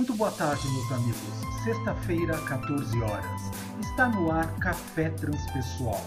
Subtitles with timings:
[0.00, 1.62] Muito boa tarde, meus amigos.
[1.62, 3.42] Sexta-feira, 14 horas.
[3.80, 6.02] Está no ar Café Transpessoal.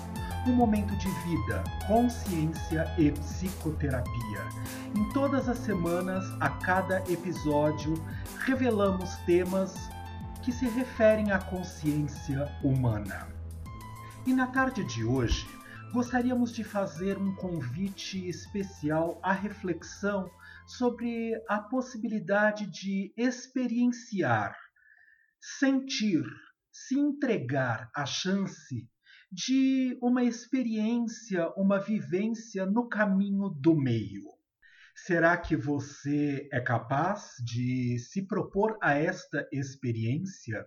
[0.47, 4.50] Um momento de vida, consciência e psicoterapia.
[4.95, 7.93] Em todas as semanas, a cada episódio,
[8.39, 9.75] revelamos temas
[10.41, 13.28] que se referem à consciência humana.
[14.25, 15.48] E na tarde de hoje,
[15.94, 20.32] gostaríamos de fazer um convite especial à reflexão
[20.68, 24.55] sobre a possibilidade de experienciar,
[25.60, 26.24] sentir,
[26.71, 28.88] se entregar à chance
[29.32, 34.23] de uma experiência, uma vivência no caminho do meio.
[34.95, 40.66] Será que você é capaz de se propor a esta experiência?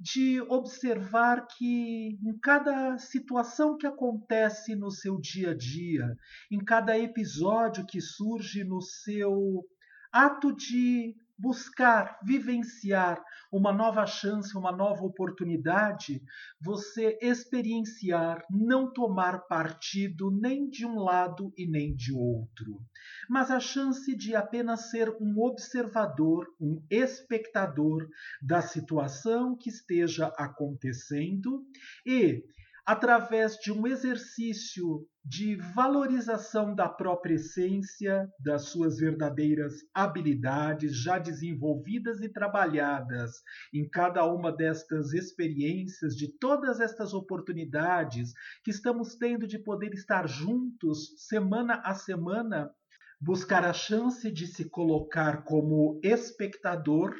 [0.00, 6.16] De observar que em cada situação que acontece no seu dia a dia,
[6.50, 9.62] em cada episódio que surge no seu
[10.10, 16.22] ato de buscar, vivenciar uma nova chance, uma nova oportunidade,
[16.60, 22.80] você experienciar, não tomar partido nem de um lado e nem de outro,
[23.28, 28.06] mas a chance de apenas ser um observador, um espectador
[28.42, 31.64] da situação que esteja acontecendo
[32.04, 32.44] e
[32.90, 42.20] através de um exercício de valorização da própria essência, das suas verdadeiras habilidades já desenvolvidas
[42.20, 43.30] e trabalhadas
[43.72, 48.32] em cada uma destas experiências, de todas estas oportunidades
[48.64, 52.72] que estamos tendo de poder estar juntos semana a semana,
[53.20, 57.14] buscar a chance de se colocar como espectador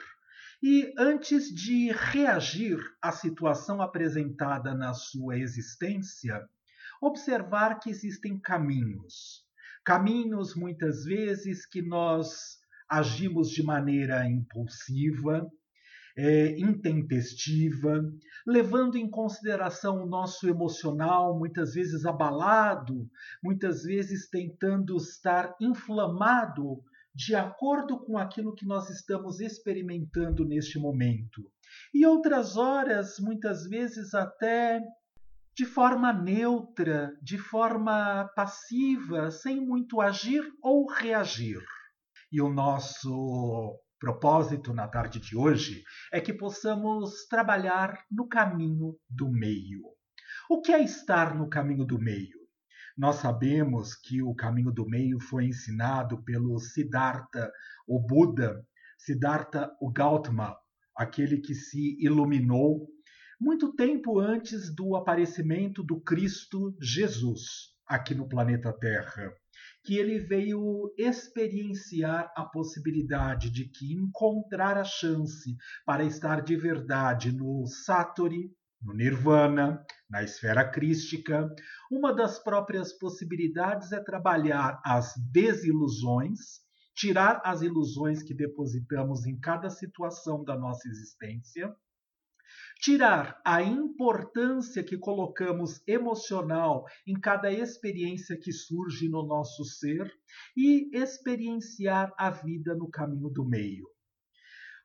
[0.62, 6.46] e antes de reagir à situação apresentada na sua existência,
[7.00, 9.46] observar que existem caminhos.
[9.84, 15.50] Caminhos, muitas vezes, que nós agimos de maneira impulsiva,
[16.16, 18.02] é, intempestiva,
[18.46, 23.08] levando em consideração o nosso emocional, muitas vezes abalado,
[23.42, 26.82] muitas vezes tentando estar inflamado
[27.14, 31.50] de acordo com aquilo que nós estamos experimentando neste momento.
[31.92, 34.80] E outras horas, muitas vezes até
[35.54, 41.62] de forma neutra, de forma passiva, sem muito agir ou reagir.
[42.32, 45.82] E o nosso propósito na tarde de hoje
[46.12, 49.82] é que possamos trabalhar no caminho do meio.
[50.48, 52.39] O que é estar no caminho do meio?
[52.96, 57.50] Nós sabemos que o caminho do meio foi ensinado pelo Siddhartha,
[57.86, 58.64] o Buda,
[58.98, 60.56] Siddhartha o Gautama,
[60.96, 62.88] aquele que se iluminou
[63.40, 69.32] muito tempo antes do aparecimento do Cristo Jesus aqui no planeta Terra,
[69.82, 77.32] que ele veio experienciar a possibilidade de que encontrar a chance para estar de verdade
[77.32, 78.52] no Satori,
[78.82, 81.54] no Nirvana, na esfera crística,
[81.90, 86.60] uma das próprias possibilidades é trabalhar as desilusões,
[86.94, 91.74] tirar as ilusões que depositamos em cada situação da nossa existência,
[92.80, 100.10] tirar a importância que colocamos emocional em cada experiência que surge no nosso ser
[100.56, 103.86] e experienciar a vida no caminho do meio.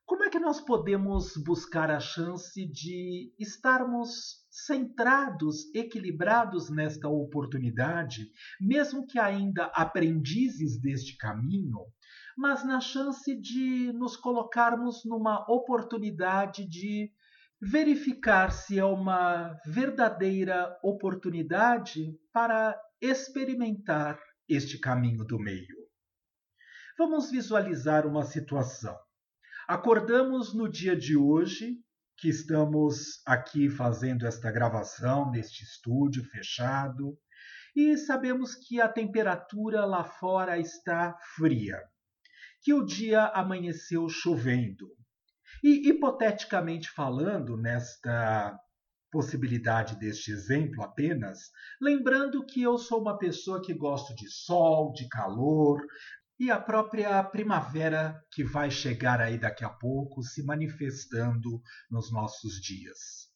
[0.05, 8.29] Como é que nós podemos buscar a chance de estarmos centrados, equilibrados nesta oportunidade,
[8.61, 11.79] mesmo que ainda aprendizes deste caminho,
[12.37, 17.11] mas na chance de nos colocarmos numa oportunidade de
[17.59, 25.75] verificar se é uma verdadeira oportunidade para experimentar este caminho do meio?
[26.95, 28.95] Vamos visualizar uma situação.
[29.67, 31.79] Acordamos no dia de hoje,
[32.17, 37.17] que estamos aqui fazendo esta gravação neste estúdio fechado,
[37.75, 41.81] e sabemos que a temperatura lá fora está fria,
[42.61, 44.87] que o dia amanheceu chovendo.
[45.63, 48.55] E, hipoteticamente falando, nesta
[49.11, 51.49] possibilidade deste exemplo apenas,
[51.81, 55.81] lembrando que eu sou uma pessoa que gosto de sol, de calor,
[56.39, 62.61] e a própria primavera que vai chegar aí daqui a pouco se manifestando nos nossos
[62.61, 63.29] dias.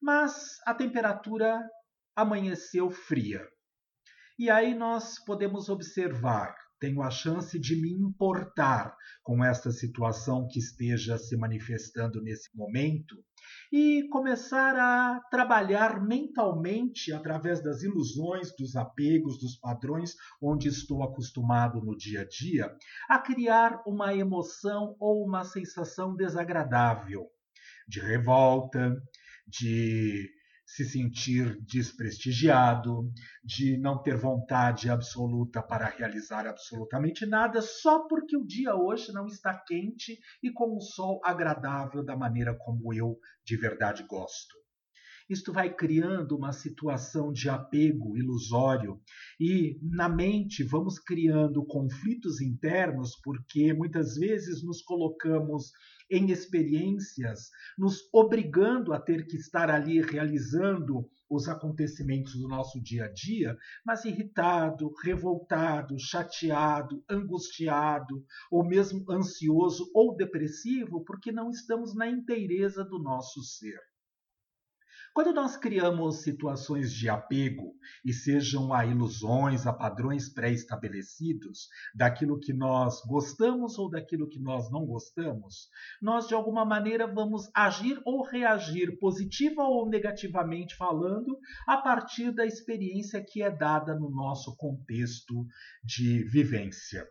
[0.00, 1.60] Mas a temperatura
[2.14, 3.46] amanheceu fria.
[4.38, 10.58] E aí nós podemos observar, tenho a chance de me importar com esta situação que
[10.58, 13.14] esteja se manifestando nesse momento
[13.72, 21.80] e começar a trabalhar mentalmente através das ilusões, dos apegos, dos padrões onde estou acostumado
[21.80, 22.76] no dia a dia,
[23.08, 27.28] a criar uma emoção ou uma sensação desagradável
[27.86, 29.00] de revolta,
[29.46, 30.28] de
[30.74, 33.12] se sentir desprestigiado,
[33.44, 39.26] de não ter vontade absoluta para realizar absolutamente nada, só porque o dia hoje não
[39.26, 44.56] está quente e com um sol agradável da maneira como eu de verdade gosto.
[45.28, 48.98] Isto vai criando uma situação de apego ilusório
[49.38, 55.70] e na mente vamos criando conflitos internos porque muitas vezes nos colocamos
[56.12, 63.06] em experiências, nos obrigando a ter que estar ali realizando os acontecimentos do nosso dia
[63.06, 71.94] a dia, mas irritado, revoltado, chateado, angustiado, ou mesmo ansioso ou depressivo, porque não estamos
[71.94, 73.80] na inteireza do nosso ser.
[75.14, 82.54] Quando nós criamos situações de apego, e sejam a ilusões, a padrões pré-estabelecidos, daquilo que
[82.54, 85.68] nós gostamos ou daquilo que nós não gostamos,
[86.00, 92.46] nós de alguma maneira vamos agir ou reagir, positiva ou negativamente falando, a partir da
[92.46, 95.46] experiência que é dada no nosso contexto
[95.84, 97.06] de vivência.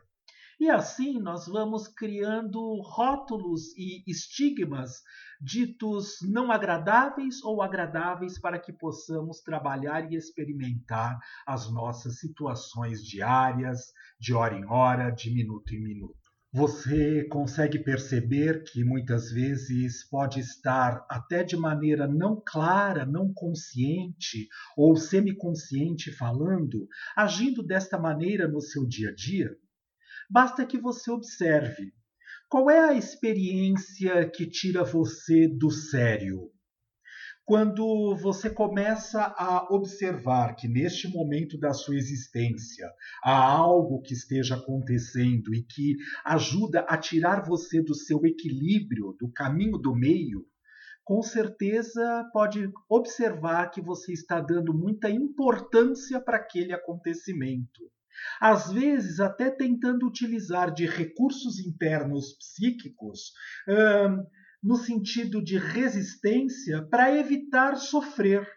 [0.62, 5.02] E assim nós vamos criando rótulos e estigmas
[5.42, 11.18] ditos não agradáveis ou agradáveis para que possamos trabalhar e experimentar
[11.48, 16.16] as nossas situações diárias, de hora em hora, de minuto em minuto.
[16.54, 24.48] Você consegue perceber que muitas vezes pode estar até de maneira não clara, não consciente
[24.78, 26.88] ou semiconsciente falando,
[27.18, 29.58] agindo desta maneira no seu dia a dia?
[30.33, 31.92] Basta que você observe.
[32.48, 36.50] Qual é a experiência que tira você do sério?
[37.44, 42.89] Quando você começa a observar que neste momento da sua existência
[43.22, 49.30] há algo que esteja acontecendo e que ajuda a tirar você do seu equilíbrio, do
[49.34, 50.45] caminho do meio,
[51.04, 57.92] com certeza pode observar que você está dando muita importância para aquele acontecimento
[58.40, 63.31] às vezes até tentando utilizar de recursos internos psíquicos
[63.68, 64.25] hum,
[64.63, 68.48] no sentido de resistência para evitar sofrer.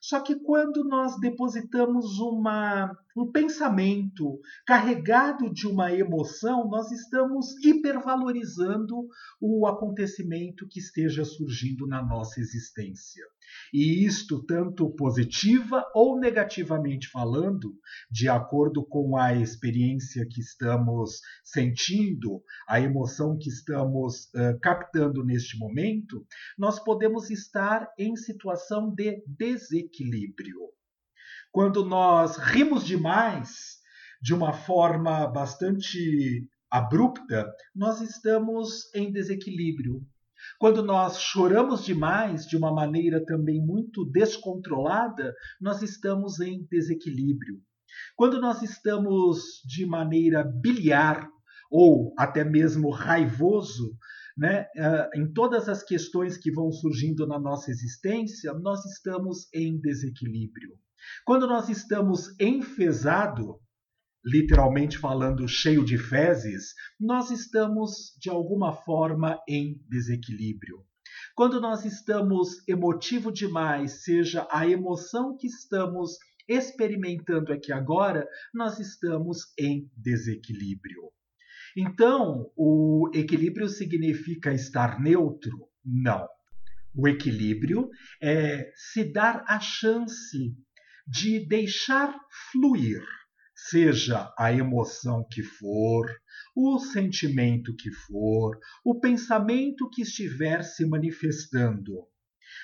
[0.00, 9.06] Só que quando nós depositamos uma, um pensamento carregado de uma emoção, nós estamos hipervalorizando
[9.40, 13.24] o acontecimento que esteja surgindo na nossa existência.
[13.72, 17.74] E isto, tanto positiva ou negativamente falando,
[18.10, 25.58] de acordo com a experiência que estamos sentindo, a emoção que estamos uh, captando neste
[25.58, 26.26] momento,
[26.58, 30.58] nós podemos estar em situação de desequilíbrio.
[31.50, 33.82] Quando nós rimos demais,
[34.22, 40.00] de uma forma bastante abrupta, nós estamos em desequilíbrio.
[40.58, 47.60] Quando nós choramos demais, de uma maneira também muito descontrolada, nós estamos em desequilíbrio.
[48.16, 51.28] Quando nós estamos de maneira biliar
[51.70, 53.96] ou até mesmo raivoso,
[54.36, 59.78] né, eh, em todas as questões que vão surgindo na nossa existência, nós estamos em
[59.80, 60.78] desequilíbrio.
[61.24, 63.58] Quando nós estamos enfesado,
[64.24, 70.84] literalmente falando, cheio de fezes, nós estamos de alguma forma em desequilíbrio.
[71.34, 76.18] Quando nós estamos emotivo demais, seja a emoção que estamos
[76.48, 81.10] experimentando aqui agora, nós estamos em desequilíbrio.
[81.76, 85.68] Então, o equilíbrio significa estar neutro?
[85.84, 86.28] Não.
[86.94, 87.88] O equilíbrio
[88.20, 90.54] é se dar a chance
[91.06, 92.14] de deixar
[92.52, 93.02] fluir
[93.68, 96.06] seja a emoção que for,
[96.54, 102.06] o sentimento que for, o pensamento que estiver se manifestando.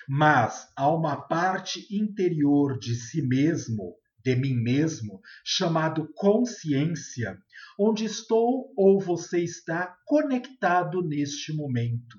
[0.09, 7.39] Mas há uma parte interior de si mesmo, de mim mesmo, chamado consciência,
[7.79, 12.19] onde estou ou você está conectado neste momento.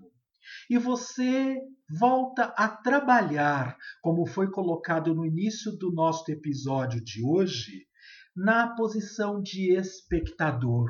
[0.70, 1.58] E você
[1.90, 7.89] volta a trabalhar, como foi colocado no início do nosso episódio de hoje,
[8.36, 10.90] na posição de espectador,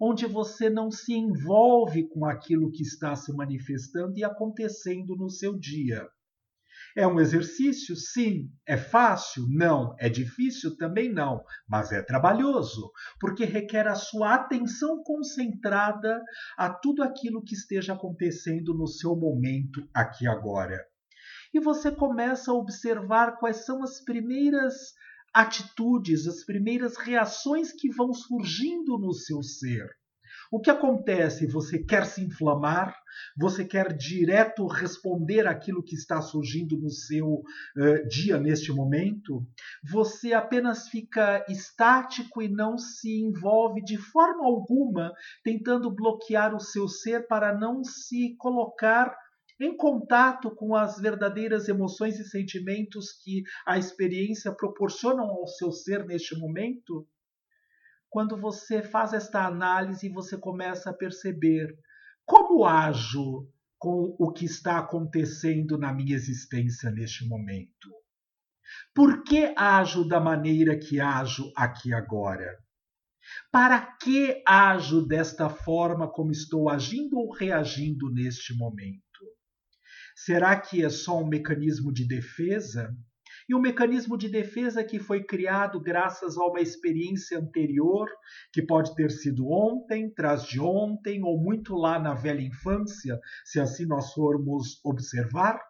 [0.00, 5.58] onde você não se envolve com aquilo que está se manifestando e acontecendo no seu
[5.58, 6.08] dia.
[6.96, 7.96] É um exercício?
[7.96, 8.52] Sim.
[8.64, 9.46] É fácil?
[9.48, 9.96] Não.
[9.98, 10.76] É difícil?
[10.76, 11.42] Também não.
[11.68, 16.22] Mas é trabalhoso, porque requer a sua atenção concentrada
[16.56, 20.78] a tudo aquilo que esteja acontecendo no seu momento aqui agora.
[21.52, 24.92] E você começa a observar quais são as primeiras
[25.34, 29.88] atitudes, as primeiras reações que vão surgindo no seu ser.
[30.50, 31.46] O que acontece?
[31.46, 32.94] Você quer se inflamar?
[33.36, 39.44] Você quer direto responder aquilo que está surgindo no seu uh, dia neste momento?
[39.90, 45.12] Você apenas fica estático e não se envolve de forma alguma
[45.42, 49.12] tentando bloquear o seu ser para não se colocar
[49.60, 56.04] em contato com as verdadeiras emoções e sentimentos que a experiência proporcionam ao seu ser
[56.04, 57.06] neste momento?
[58.10, 61.76] Quando você faz esta análise, você começa a perceber
[62.24, 67.90] como ajo com o que está acontecendo na minha existência neste momento.
[68.94, 72.58] Por que ajo da maneira que ajo aqui agora?
[73.50, 79.02] Para que ajo desta forma como estou agindo ou reagindo neste momento?
[80.14, 82.96] Será que é só um mecanismo de defesa?
[83.48, 88.08] E um mecanismo de defesa que foi criado graças a uma experiência anterior,
[88.52, 93.60] que pode ter sido ontem, tras de ontem, ou muito lá na velha infância, se
[93.60, 95.60] assim nós formos observar?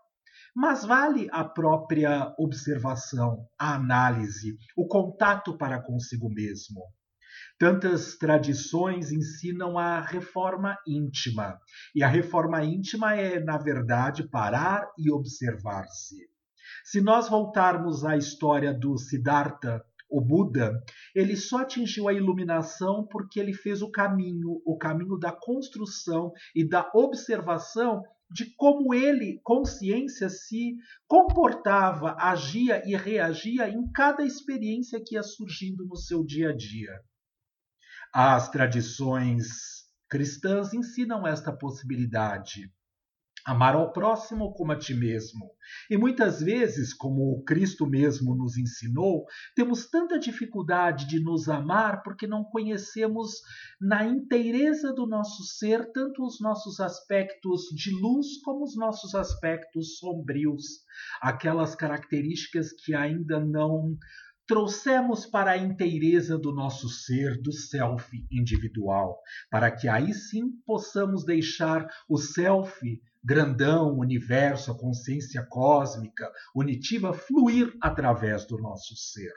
[0.54, 6.80] Mas vale a própria observação, a análise, o contato para consigo mesmo.
[7.58, 11.56] Tantas tradições ensinam a reforma íntima,
[11.94, 16.16] e a reforma íntima é, na verdade, parar e observar-se.
[16.84, 20.82] Se nós voltarmos à história do Siddhartha, o Buda,
[21.14, 26.68] ele só atingiu a iluminação porque ele fez o caminho, o caminho da construção e
[26.68, 35.14] da observação de como ele, consciência, se comportava, agia e reagia em cada experiência que
[35.14, 37.00] ia surgindo no seu dia a dia.
[38.16, 39.48] As tradições
[40.08, 42.72] cristãs ensinam esta possibilidade.
[43.44, 45.50] Amar ao próximo como a ti mesmo.
[45.90, 49.24] E muitas vezes, como Cristo mesmo nos ensinou,
[49.56, 53.40] temos tanta dificuldade de nos amar porque não conhecemos
[53.80, 59.98] na inteireza do nosso ser tanto os nossos aspectos de luz como os nossos aspectos
[59.98, 60.62] sombrios,
[61.20, 63.98] aquelas características que ainda não
[64.46, 69.18] trouxemos para a inteireza do nosso ser, do self individual,
[69.50, 77.74] para que aí sim possamos deixar o self grandão, universo, a consciência cósmica, unitiva fluir
[77.80, 79.32] através do nosso ser.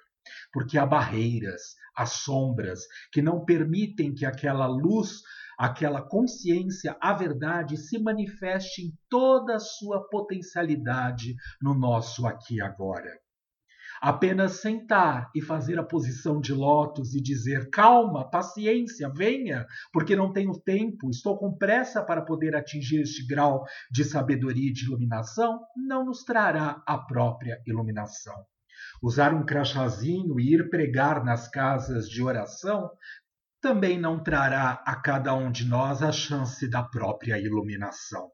[0.51, 2.81] Porque há barreiras, há sombras
[3.13, 5.21] que não permitem que aquela luz
[5.57, 12.61] aquela consciência, a verdade, se manifeste em toda a sua potencialidade no nosso aqui e
[12.61, 13.09] agora.
[14.01, 20.31] Apenas sentar e fazer a posição de lótus e dizer: calma, paciência, venha, porque não
[20.31, 25.61] tenho tempo, estou com pressa para poder atingir este grau de sabedoria e de iluminação,
[25.75, 28.35] não nos trará a própria iluminação.
[29.01, 32.89] Usar um crachazinho e ir pregar nas casas de oração
[33.59, 38.29] também não trará a cada um de nós a chance da própria iluminação,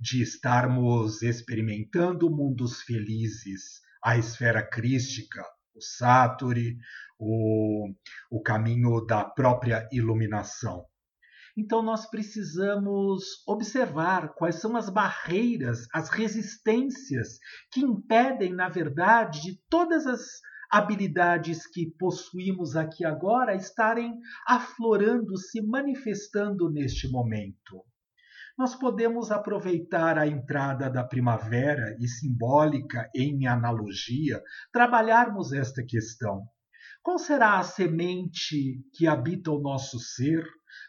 [0.00, 5.44] de estarmos experimentando mundos felizes a esfera crística,
[5.74, 6.78] o Satori,
[7.18, 7.92] o,
[8.30, 10.86] o caminho da própria iluminação.
[11.56, 17.40] Então, nós precisamos observar quais são as barreiras, as resistências
[17.72, 20.20] que impedem, na verdade, de todas as
[20.70, 24.14] habilidades que possuímos aqui agora estarem
[24.46, 27.84] aflorando, se manifestando neste momento
[28.56, 36.42] nós podemos aproveitar a entrada da primavera e simbólica em analogia, trabalharmos esta questão.
[37.02, 40.44] Qual será a semente que habita o nosso ser?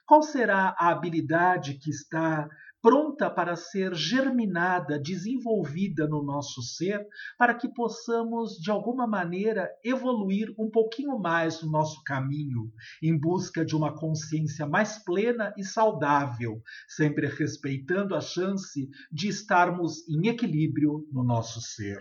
[0.06, 2.48] Qual será a habilidade que está
[2.88, 7.06] pronta para ser germinada, desenvolvida no nosso ser,
[7.38, 12.72] para que possamos, de alguma maneira, evoluir um pouquinho mais no nosso caminho,
[13.04, 20.08] em busca de uma consciência mais plena e saudável, sempre respeitando a chance de estarmos
[20.08, 22.00] em equilíbrio no nosso ser.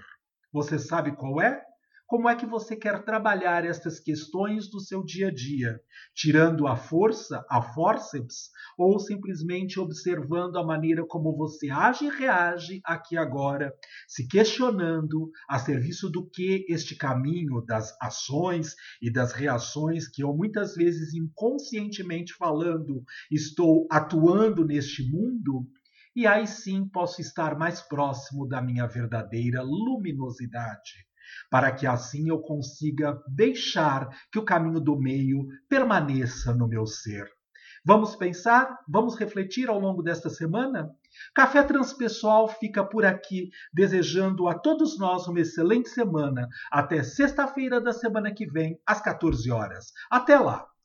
[0.52, 1.60] Você sabe qual é?
[2.08, 5.80] Como é que você quer trabalhar estas questões do seu dia a dia?
[6.14, 12.80] Tirando a força, a forceps, ou simplesmente observando a maneira como você age e reage
[12.84, 13.74] aqui agora,
[14.06, 20.32] se questionando a serviço do que este caminho das ações e das reações que eu
[20.32, 25.66] muitas vezes inconscientemente falando estou atuando neste mundo?
[26.14, 31.04] E aí sim posso estar mais próximo da minha verdadeira luminosidade,
[31.50, 37.28] para que assim eu consiga deixar que o caminho do meio permaneça no meu ser.
[37.84, 38.80] Vamos pensar?
[38.88, 40.90] Vamos refletir ao longo desta semana?
[41.32, 46.48] Café Transpessoal fica por aqui, desejando a todos nós uma excelente semana.
[46.72, 49.92] Até sexta-feira da semana que vem, às 14 horas.
[50.10, 50.66] Até lá!